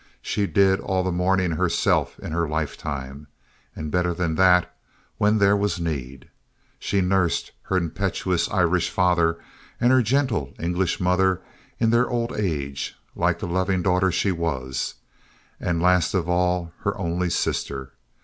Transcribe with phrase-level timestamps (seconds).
[0.23, 3.27] She did all the mourning herself in her lifetime,
[3.75, 4.75] and better than that
[5.19, 6.27] when there was need.
[6.79, 9.37] She nursed her impetuous Irish father
[9.79, 11.43] and her gentle English mother
[11.79, 14.95] in their old age like the loving daughter she was
[15.59, 17.91] and, last of all, her only sister.